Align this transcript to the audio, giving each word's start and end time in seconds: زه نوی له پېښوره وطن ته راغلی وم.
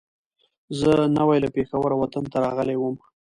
زه 0.79 0.91
نوی 1.17 1.37
له 1.43 1.49
پېښوره 1.55 1.95
وطن 1.97 2.23
ته 2.31 2.37
راغلی 2.45 2.77
وم. 2.79 2.95